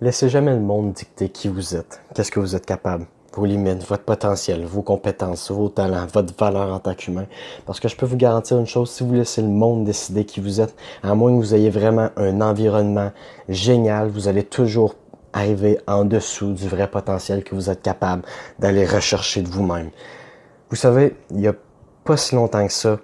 Laissez 0.00 0.28
jamais 0.28 0.52
le 0.52 0.60
monde 0.60 0.92
dicter 0.92 1.28
qui 1.28 1.46
vous 1.46 1.76
êtes, 1.76 2.00
qu'est-ce 2.14 2.32
que 2.32 2.40
vous 2.40 2.56
êtes 2.56 2.66
capable, 2.66 3.06
vos 3.32 3.44
limites, 3.44 3.86
votre 3.86 4.02
potentiel, 4.02 4.64
vos 4.64 4.82
compétences, 4.82 5.52
vos 5.52 5.68
talents, 5.68 6.06
votre 6.12 6.34
valeur 6.36 6.74
en 6.74 6.80
tant 6.80 6.94
qu'humain. 6.94 7.26
Parce 7.64 7.78
que 7.78 7.86
je 7.86 7.94
peux 7.94 8.04
vous 8.04 8.16
garantir 8.16 8.58
une 8.58 8.66
chose, 8.66 8.90
si 8.90 9.04
vous 9.04 9.14
laissez 9.14 9.40
le 9.40 9.48
monde 9.48 9.84
décider 9.84 10.24
qui 10.24 10.40
vous 10.40 10.60
êtes, 10.60 10.74
à 11.04 11.14
moins 11.14 11.30
que 11.30 11.36
vous 11.36 11.54
ayez 11.54 11.70
vraiment 11.70 12.10
un 12.16 12.40
environnement 12.40 13.12
génial, 13.48 14.08
vous 14.08 14.26
allez 14.26 14.42
toujours 14.42 14.96
arriver 15.32 15.78
en 15.86 16.04
dessous 16.04 16.52
du 16.52 16.68
vrai 16.68 16.90
potentiel 16.90 17.44
que 17.44 17.54
vous 17.54 17.70
êtes 17.70 17.82
capable 17.82 18.24
d'aller 18.58 18.84
rechercher 18.84 19.42
de 19.42 19.48
vous-même. 19.48 19.90
Vous 20.70 20.76
savez, 20.76 21.14
il 21.30 21.40
y 21.40 21.46
a 21.46 21.54
pas 22.04 22.16
si 22.16 22.34
longtemps 22.34 22.66
que 22.66 22.72
ça, 22.72 22.98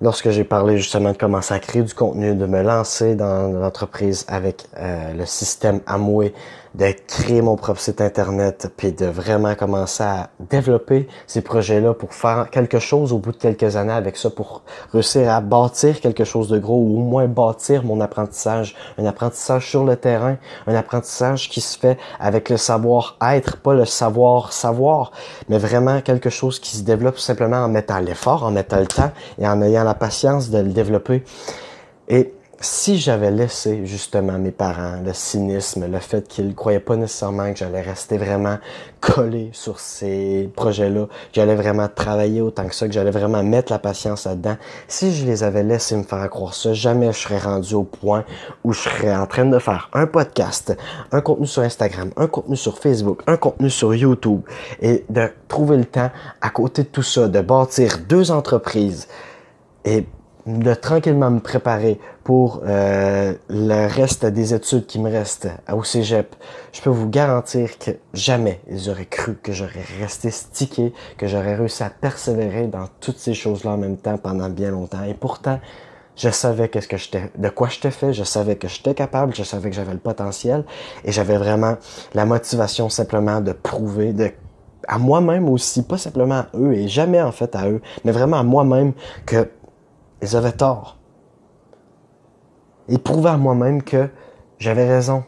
lorsque 0.00 0.30
j'ai 0.30 0.44
parlé 0.44 0.76
justement 0.78 1.12
de 1.12 1.16
commencer 1.16 1.54
à 1.54 1.58
créer 1.58 1.82
du 1.82 1.94
contenu, 1.94 2.34
de 2.34 2.46
me 2.46 2.62
lancer 2.62 3.14
dans 3.14 3.48
l'entreprise 3.48 4.24
avec 4.28 4.64
euh, 4.76 5.14
le 5.14 5.26
système 5.26 5.80
Amway, 5.86 6.32
de 6.74 6.94
créer 7.06 7.42
mon 7.42 7.56
propre 7.56 7.80
site 7.80 8.00
internet, 8.00 8.72
puis 8.76 8.92
de 8.92 9.06
vraiment 9.06 9.54
commencer 9.54 10.02
à 10.02 10.30
développer 10.40 11.08
ces 11.26 11.40
projets-là 11.40 11.94
pour 11.94 12.14
faire 12.14 12.48
quelque 12.50 12.78
chose 12.78 13.12
au 13.12 13.18
bout 13.18 13.32
de 13.32 13.36
quelques 13.36 13.76
années 13.76 13.92
avec 13.92 14.16
ça, 14.16 14.30
pour 14.30 14.62
réussir 14.92 15.30
à 15.30 15.40
bâtir 15.40 16.00
quelque 16.00 16.24
chose 16.24 16.48
de 16.48 16.58
gros 16.58 16.80
ou 16.80 16.98
au 16.98 17.02
moins 17.02 17.26
bâtir 17.26 17.84
mon 17.84 18.00
apprentissage, 18.00 18.74
un 18.98 19.06
apprentissage 19.06 19.68
sur 19.68 19.84
le 19.84 19.96
terrain, 19.96 20.36
un 20.66 20.74
apprentissage 20.74 21.48
qui 21.48 21.60
se 21.60 21.78
fait 21.78 21.98
avec 22.20 22.50
le 22.50 22.56
savoir-être, 22.56 23.56
pas 23.58 23.74
le 23.74 23.84
savoir-savoir, 23.84 25.12
mais 25.48 25.58
vraiment 25.58 26.00
quelque 26.00 26.30
chose 26.30 26.58
qui 26.58 26.76
se 26.76 26.82
développe 26.82 27.18
simplement 27.18 27.58
en 27.58 27.68
mettant 27.68 27.98
l'effort, 27.98 28.44
en 28.44 28.50
mettant 28.50 28.80
le 28.80 28.86
temps 28.86 29.10
et 29.38 29.46
en 29.46 29.62
ayant 29.62 29.84
la 29.84 29.94
patience 29.94 30.50
de 30.50 30.58
le 30.58 30.70
développer. 30.70 31.24
Et 32.08 32.32
si 32.60 32.98
j'avais 32.98 33.30
laissé 33.30 33.86
justement 33.86 34.38
mes 34.38 34.50
parents 34.50 35.00
le 35.04 35.12
cynisme, 35.12 35.86
le 35.86 35.98
fait 36.00 36.26
qu'ils 36.26 36.54
croyaient 36.56 36.80
pas 36.80 36.96
nécessairement 36.96 37.52
que 37.52 37.58
j'allais 37.58 37.82
rester 37.82 38.18
vraiment 38.18 38.58
collé 39.00 39.50
sur 39.52 39.78
ces 39.78 40.50
projets-là, 40.56 41.06
que 41.06 41.12
j'allais 41.34 41.54
vraiment 41.54 41.86
travailler 41.88 42.40
autant 42.40 42.66
que 42.66 42.74
ça, 42.74 42.88
que 42.88 42.92
j'allais 42.92 43.12
vraiment 43.12 43.44
mettre 43.44 43.70
la 43.70 43.78
patience 43.78 44.26
là-dedans, 44.26 44.56
si 44.88 45.14
je 45.14 45.24
les 45.24 45.44
avais 45.44 45.62
laissés 45.62 45.96
me 45.96 46.02
faire 46.02 46.28
croire 46.30 46.52
ça, 46.52 46.72
jamais 46.74 47.12
je 47.12 47.18
serais 47.18 47.38
rendu 47.38 47.74
au 47.74 47.84
point 47.84 48.24
où 48.64 48.72
je 48.72 48.80
serais 48.80 49.14
en 49.14 49.26
train 49.26 49.44
de 49.44 49.58
faire 49.60 49.88
un 49.92 50.06
podcast, 50.06 50.76
un 51.12 51.20
contenu 51.20 51.46
sur 51.46 51.62
Instagram, 51.62 52.10
un 52.16 52.26
contenu 52.26 52.56
sur 52.56 52.78
Facebook, 52.78 53.22
un 53.28 53.36
contenu 53.36 53.70
sur 53.70 53.94
YouTube 53.94 54.40
et 54.82 55.04
de 55.08 55.30
trouver 55.46 55.76
le 55.76 55.84
temps 55.84 56.10
à 56.40 56.50
côté 56.50 56.82
de 56.82 56.88
tout 56.88 57.02
ça, 57.02 57.28
de 57.28 57.40
bâtir 57.40 57.98
deux 58.08 58.32
entreprises 58.32 59.06
et 59.84 60.06
de 60.48 60.72
tranquillement 60.72 61.30
me 61.30 61.40
préparer 61.40 62.00
pour 62.24 62.62
euh, 62.64 63.34
le 63.50 63.86
reste 63.86 64.24
des 64.24 64.54
études 64.54 64.86
qui 64.86 64.98
me 64.98 65.10
restent 65.10 65.50
au 65.70 65.84
cégep, 65.84 66.34
je 66.72 66.80
peux 66.80 66.90
vous 66.90 67.08
garantir 67.08 67.78
que 67.78 67.90
jamais 68.14 68.60
ils 68.70 68.88
auraient 68.88 69.04
cru 69.04 69.34
que 69.34 69.52
j'aurais 69.52 69.84
resté 70.00 70.30
stické, 70.30 70.94
que 71.18 71.26
j'aurais 71.26 71.54
réussi 71.54 71.82
à 71.82 71.90
persévérer 71.90 72.66
dans 72.66 72.86
toutes 73.00 73.18
ces 73.18 73.34
choses-là 73.34 73.72
en 73.72 73.76
même 73.76 73.98
temps 73.98 74.16
pendant 74.16 74.48
bien 74.48 74.70
longtemps. 74.70 75.04
Et 75.04 75.12
pourtant, 75.12 75.60
je 76.16 76.30
savais 76.30 76.70
qu'est-ce 76.70 76.88
que 76.88 76.96
j'étais, 76.96 77.30
de 77.36 77.48
quoi 77.50 77.68
j'étais 77.68 77.90
fait, 77.90 78.14
je 78.14 78.24
savais 78.24 78.56
que 78.56 78.68
j'étais 78.68 78.94
capable, 78.94 79.34
je 79.34 79.42
savais 79.42 79.68
que 79.68 79.76
j'avais 79.76 79.92
le 79.92 79.98
potentiel 79.98 80.64
et 81.04 81.12
j'avais 81.12 81.36
vraiment 81.36 81.76
la 82.14 82.24
motivation 82.24 82.88
simplement 82.88 83.42
de 83.42 83.52
prouver, 83.52 84.14
de 84.14 84.30
à 84.86 84.96
moi-même 84.96 85.50
aussi, 85.50 85.82
pas 85.82 85.98
simplement 85.98 86.36
à 86.36 86.46
eux 86.54 86.72
et 86.72 86.88
jamais 86.88 87.20
en 87.20 87.32
fait 87.32 87.54
à 87.54 87.68
eux, 87.68 87.82
mais 88.04 88.12
vraiment 88.12 88.38
à 88.38 88.42
moi-même 88.42 88.94
que 89.26 89.46
ils 90.22 90.36
avaient 90.36 90.52
tort. 90.52 90.96
Et 92.88 92.98
prouver 92.98 93.30
à 93.30 93.36
moi-même 93.36 93.82
que 93.82 94.08
j'avais 94.58 94.88
raison. 94.88 95.24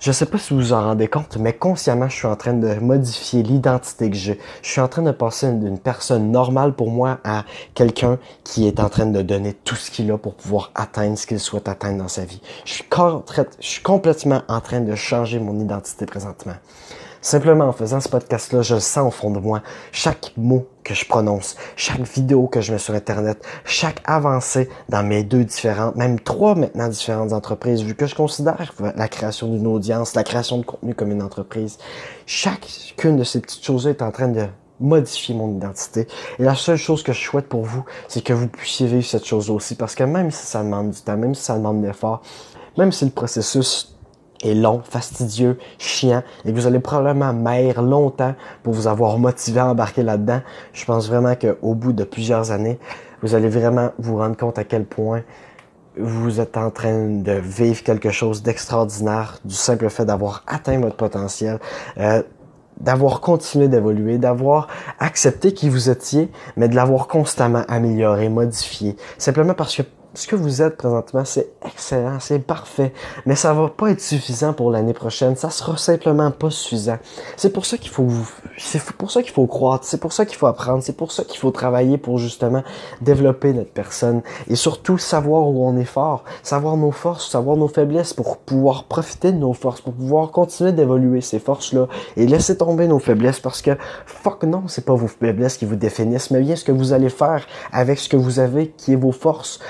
Je 0.00 0.12
sais 0.12 0.26
pas 0.26 0.38
si 0.38 0.54
vous 0.54 0.60
vous 0.60 0.72
en 0.72 0.80
rendez 0.80 1.08
compte, 1.08 1.38
mais 1.38 1.52
consciemment, 1.52 2.08
je 2.08 2.14
suis 2.14 2.26
en 2.26 2.36
train 2.36 2.52
de 2.52 2.72
modifier 2.74 3.42
l'identité 3.42 4.08
que 4.08 4.16
j'ai. 4.16 4.38
Je 4.62 4.70
suis 4.70 4.80
en 4.80 4.86
train 4.86 5.02
de 5.02 5.10
passer 5.10 5.50
d'une 5.50 5.80
personne 5.80 6.30
normale 6.30 6.72
pour 6.72 6.88
moi 6.88 7.18
à 7.24 7.44
quelqu'un 7.74 8.20
qui 8.44 8.68
est 8.68 8.78
en 8.78 8.88
train 8.88 9.06
de 9.06 9.22
donner 9.22 9.54
tout 9.54 9.74
ce 9.74 9.90
qu'il 9.90 10.08
a 10.12 10.16
pour 10.16 10.34
pouvoir 10.34 10.70
atteindre 10.76 11.18
ce 11.18 11.26
qu'il 11.26 11.40
souhaite 11.40 11.68
atteindre 11.68 11.98
dans 11.98 12.08
sa 12.08 12.24
vie. 12.24 12.40
Je 12.64 12.74
suis 13.58 13.82
complètement 13.82 14.42
en 14.46 14.60
train 14.60 14.80
de 14.80 14.94
changer 14.94 15.40
mon 15.40 15.58
identité 15.58 16.06
présentement. 16.06 16.54
Simplement 17.20 17.64
en 17.66 17.72
faisant 17.72 18.00
ce 18.00 18.08
podcast-là, 18.08 18.62
je 18.62 18.74
le 18.74 18.80
sens 18.80 19.08
au 19.08 19.10
fond 19.10 19.30
de 19.30 19.40
moi. 19.40 19.62
Chaque 19.92 20.32
mot 20.36 20.68
que 20.84 20.94
je 20.94 21.04
prononce, 21.04 21.56
chaque 21.76 22.00
vidéo 22.00 22.46
que 22.46 22.60
je 22.60 22.72
mets 22.72 22.78
sur 22.78 22.94
Internet, 22.94 23.44
chaque 23.64 24.00
avancée 24.04 24.68
dans 24.88 25.02
mes 25.02 25.24
deux 25.24 25.44
différentes, 25.44 25.96
même 25.96 26.20
trois 26.20 26.54
maintenant 26.54 26.88
différentes 26.88 27.32
entreprises, 27.32 27.82
vu 27.82 27.94
que 27.94 28.06
je 28.06 28.14
considère 28.14 28.72
la 28.96 29.08
création 29.08 29.48
d'une 29.48 29.66
audience, 29.66 30.14
la 30.14 30.24
création 30.24 30.58
de 30.58 30.64
contenu 30.64 30.94
comme 30.94 31.10
une 31.10 31.22
entreprise, 31.22 31.78
chacune 32.26 33.16
de 33.16 33.24
ces 33.24 33.40
petites 33.40 33.64
choses-là 33.64 33.90
est 33.90 34.02
en 34.02 34.12
train 34.12 34.28
de 34.28 34.46
modifier 34.80 35.34
mon 35.34 35.56
identité. 35.56 36.06
Et 36.38 36.44
la 36.44 36.54
seule 36.54 36.76
chose 36.76 37.02
que 37.02 37.12
je 37.12 37.20
souhaite 37.20 37.48
pour 37.48 37.64
vous, 37.64 37.84
c'est 38.06 38.22
que 38.22 38.32
vous 38.32 38.48
puissiez 38.48 38.86
vivre 38.86 39.04
cette 39.04 39.24
chose 39.24 39.50
aussi. 39.50 39.74
Parce 39.74 39.94
que 39.94 40.04
même 40.04 40.30
si 40.30 40.46
ça 40.46 40.62
demande 40.62 40.90
du 40.90 41.00
temps, 41.00 41.16
même 41.16 41.34
si 41.34 41.42
ça 41.42 41.56
demande 41.56 41.82
d'effort, 41.82 42.22
même 42.76 42.92
si 42.92 43.04
le 43.04 43.10
processus 43.10 43.97
est 44.42 44.54
long, 44.54 44.82
fastidieux, 44.88 45.58
chiant, 45.78 46.22
et 46.44 46.52
que 46.52 46.54
vous 46.54 46.66
allez 46.66 46.80
probablement 46.80 47.32
maire 47.32 47.82
longtemps 47.82 48.34
pour 48.62 48.72
vous 48.72 48.86
avoir 48.86 49.18
motivé 49.18 49.60
à 49.60 49.66
embarquer 49.66 50.02
là-dedans, 50.02 50.40
je 50.72 50.84
pense 50.84 51.08
vraiment 51.08 51.34
qu'au 51.34 51.74
bout 51.74 51.92
de 51.92 52.04
plusieurs 52.04 52.50
années, 52.50 52.78
vous 53.22 53.34
allez 53.34 53.48
vraiment 53.48 53.90
vous 53.98 54.16
rendre 54.16 54.36
compte 54.36 54.58
à 54.58 54.64
quel 54.64 54.84
point 54.84 55.22
vous 55.96 56.40
êtes 56.40 56.56
en 56.56 56.70
train 56.70 57.08
de 57.08 57.32
vivre 57.32 57.82
quelque 57.82 58.10
chose 58.10 58.42
d'extraordinaire 58.42 59.38
du 59.44 59.54
simple 59.54 59.88
fait 59.90 60.04
d'avoir 60.04 60.44
atteint 60.46 60.78
votre 60.78 60.96
potentiel, 60.96 61.58
euh, 61.98 62.22
d'avoir 62.80 63.20
continué 63.20 63.66
d'évoluer, 63.66 64.18
d'avoir 64.18 64.68
accepté 65.00 65.52
qui 65.52 65.68
vous 65.68 65.90
étiez, 65.90 66.30
mais 66.56 66.68
de 66.68 66.76
l'avoir 66.76 67.08
constamment 67.08 67.64
amélioré, 67.68 68.28
modifié, 68.28 68.96
simplement 69.18 69.54
parce 69.54 69.76
que 69.76 69.82
ce 70.18 70.26
que 70.26 70.34
vous 70.34 70.62
êtes 70.62 70.76
présentement, 70.76 71.24
c'est 71.24 71.48
excellent, 71.64 72.18
c'est 72.18 72.40
parfait, 72.40 72.92
mais 73.24 73.36
ça 73.36 73.52
va 73.52 73.68
pas 73.68 73.92
être 73.92 74.00
suffisant 74.00 74.52
pour 74.52 74.72
l'année 74.72 74.92
prochaine. 74.92 75.36
Ça 75.36 75.48
sera 75.48 75.76
simplement 75.76 76.32
pas 76.32 76.50
suffisant. 76.50 76.98
C'est 77.36 77.52
pour 77.52 77.66
ça 77.66 77.78
qu'il 77.78 77.90
faut 77.90 78.08
c'est 78.56 78.82
pour 78.82 79.12
ça 79.12 79.22
qu'il 79.22 79.30
faut 79.30 79.46
croître, 79.46 79.84
c'est 79.84 80.00
pour 80.00 80.12
ça 80.12 80.26
qu'il 80.26 80.36
faut 80.36 80.48
apprendre, 80.48 80.82
c'est 80.82 80.96
pour 80.96 81.12
ça 81.12 81.22
qu'il 81.22 81.38
faut 81.38 81.52
travailler 81.52 81.98
pour 81.98 82.18
justement 82.18 82.64
développer 83.00 83.52
notre 83.52 83.70
personne 83.70 84.22
et 84.48 84.56
surtout 84.56 84.98
savoir 84.98 85.46
où 85.46 85.64
on 85.64 85.76
est 85.76 85.84
fort, 85.84 86.24
savoir 86.42 86.76
nos 86.76 86.90
forces, 86.90 87.30
savoir 87.30 87.56
nos 87.56 87.68
faiblesses 87.68 88.12
pour 88.12 88.38
pouvoir 88.38 88.84
profiter 88.84 89.30
de 89.30 89.38
nos 89.38 89.52
forces, 89.52 89.80
pour 89.80 89.92
pouvoir 89.92 90.32
continuer 90.32 90.72
d'évoluer 90.72 91.20
ces 91.20 91.38
forces-là 91.38 91.86
et 92.16 92.26
laisser 92.26 92.56
tomber 92.56 92.88
nos 92.88 92.98
faiblesses 92.98 93.38
parce 93.38 93.62
que 93.62 93.76
fuck 94.06 94.42
non, 94.42 94.64
c'est 94.66 94.84
pas 94.84 94.94
vos 94.94 95.06
faiblesses 95.06 95.58
qui 95.58 95.64
vous 95.64 95.76
définissent, 95.76 96.32
mais 96.32 96.40
bien 96.40 96.56
ce 96.56 96.64
que 96.64 96.72
vous 96.72 96.92
allez 96.92 97.10
faire 97.10 97.46
avec 97.70 98.00
ce 98.00 98.08
que 98.08 98.16
vous 98.16 98.40
avez 98.40 98.70
qui 98.76 98.94
est 98.94 98.96
vos 98.96 99.12
forces. 99.12 99.60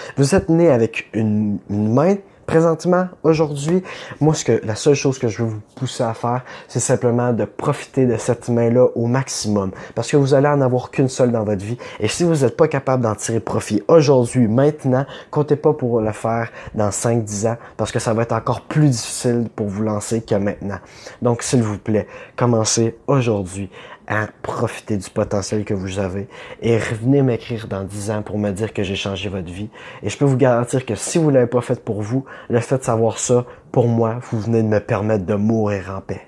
Né 0.48 0.70
avec 0.70 1.08
une, 1.12 1.58
main 1.68 2.16
présentement, 2.46 3.08
aujourd'hui, 3.24 3.82
moi, 4.20 4.32
ce 4.34 4.42
que, 4.42 4.60
la 4.64 4.74
seule 4.74 4.94
chose 4.94 5.18
que 5.18 5.28
je 5.28 5.42
veux 5.42 5.50
vous 5.50 5.60
pousser 5.76 6.02
à 6.02 6.14
faire, 6.14 6.44
c'est 6.66 6.80
simplement 6.80 7.34
de 7.34 7.44
profiter 7.44 8.06
de 8.06 8.16
cette 8.16 8.48
main-là 8.48 8.86
au 8.94 9.06
maximum. 9.06 9.70
Parce 9.94 10.10
que 10.10 10.16
vous 10.16 10.32
allez 10.32 10.48
en 10.48 10.62
avoir 10.62 10.90
qu'une 10.90 11.10
seule 11.10 11.30
dans 11.30 11.44
votre 11.44 11.62
vie. 11.62 11.76
Et 12.00 12.08
si 12.08 12.24
vous 12.24 12.36
n'êtes 12.36 12.56
pas 12.56 12.66
capable 12.66 13.02
d'en 13.02 13.14
tirer 13.14 13.40
profit 13.40 13.82
aujourd'hui, 13.86 14.48
maintenant, 14.48 15.04
comptez 15.30 15.56
pas 15.56 15.74
pour 15.74 16.00
le 16.00 16.12
faire 16.12 16.48
dans 16.74 16.88
5-10 16.88 17.48
ans, 17.48 17.56
parce 17.76 17.92
que 17.92 17.98
ça 17.98 18.14
va 18.14 18.22
être 18.22 18.32
encore 18.32 18.62
plus 18.62 18.88
difficile 18.88 19.50
pour 19.54 19.66
vous 19.66 19.82
lancer 19.82 20.22
que 20.22 20.34
maintenant. 20.36 20.78
Donc, 21.20 21.42
s'il 21.42 21.62
vous 21.62 21.76
plaît, 21.76 22.06
commencez 22.34 22.96
aujourd'hui 23.08 23.68
à 24.08 24.26
profiter 24.42 24.96
du 24.96 25.08
potentiel 25.10 25.64
que 25.64 25.74
vous 25.74 25.98
avez 25.98 26.28
et 26.62 26.78
revenez 26.78 27.22
m'écrire 27.22 27.68
dans 27.68 27.84
10 27.84 28.10
ans 28.10 28.22
pour 28.22 28.38
me 28.38 28.50
dire 28.50 28.72
que 28.72 28.82
j'ai 28.82 28.96
changé 28.96 29.28
votre 29.28 29.52
vie. 29.52 29.68
Et 30.02 30.08
je 30.08 30.16
peux 30.16 30.24
vous 30.24 30.38
garantir 30.38 30.84
que 30.86 30.94
si 30.94 31.18
vous 31.18 31.30
l'avez 31.30 31.46
pas 31.46 31.60
fait 31.60 31.84
pour 31.84 32.02
vous, 32.02 32.24
le 32.48 32.60
fait 32.60 32.78
de 32.78 32.84
savoir 32.84 33.18
ça, 33.18 33.44
pour 33.70 33.86
moi, 33.86 34.18
vous 34.30 34.40
venez 34.40 34.62
de 34.62 34.68
me 34.68 34.80
permettre 34.80 35.26
de 35.26 35.34
mourir 35.34 35.94
en 35.96 36.00
paix. 36.00 36.27